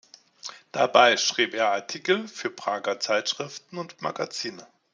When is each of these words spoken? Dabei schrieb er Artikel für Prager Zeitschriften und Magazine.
Dabei 0.71 1.15
schrieb 1.15 1.53
er 1.53 1.71
Artikel 1.73 2.27
für 2.27 2.49
Prager 2.49 2.99
Zeitschriften 2.99 3.77
und 3.77 4.01
Magazine. 4.01 4.65